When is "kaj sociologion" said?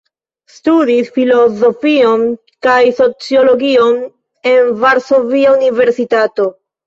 2.67-4.01